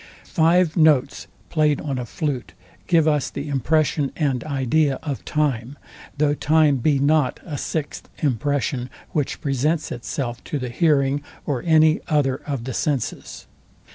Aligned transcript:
Five 0.25 0.75
notes 0.75 1.27
played 1.51 1.79
on 1.79 1.99
a 1.99 2.07
flute 2.07 2.53
give 2.87 3.07
us 3.07 3.29
the 3.29 3.47
impression 3.49 4.11
and 4.15 4.43
idea 4.45 4.95
of 5.03 5.23
time; 5.25 5.77
though 6.17 6.33
time 6.33 6.77
be 6.77 6.97
not 6.97 7.39
a 7.45 7.55
sixth 7.55 8.09
impression, 8.23 8.89
which 9.11 9.41
presents 9.41 9.91
itself 9.91 10.43
to 10.45 10.57
the 10.57 10.69
hearing 10.69 11.21
or 11.45 11.61
any 11.67 11.99
other 12.07 12.37
of 12.47 12.63
the 12.63 12.73
senses. 12.73 13.45